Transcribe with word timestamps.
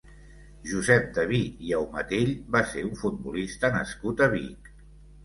Josep 0.69 1.03
Daví 1.17 1.41
i 1.67 1.73
Aumatell 1.79 2.31
va 2.55 2.61
ser 2.71 2.81
un 2.87 2.97
futbolista 3.03 3.71
nascut 3.77 4.25
a 4.25 4.31
Vic. 4.33 4.73